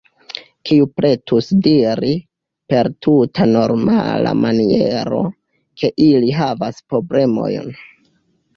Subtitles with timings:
[0.67, 2.13] Kiu pretus diri,
[2.73, 5.23] per tuta normala maniero,
[5.83, 7.73] ke ili havas problemojn?